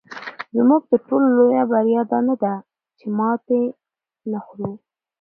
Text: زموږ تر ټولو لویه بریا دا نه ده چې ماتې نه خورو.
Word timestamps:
زموږ 0.55 0.81
تر 0.89 0.99
ټولو 1.07 1.27
لویه 1.37 1.63
بریا 1.71 2.01
دا 2.11 2.19
نه 2.27 2.35
ده 2.41 2.53
چې 2.97 3.05
ماتې 3.17 3.61
نه 4.31 4.39
خورو. 4.45 4.69